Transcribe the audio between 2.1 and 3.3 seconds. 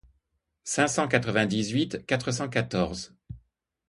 cent quatorze.